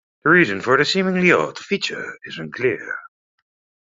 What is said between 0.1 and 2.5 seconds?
The reason for this seemingly odd "feature" is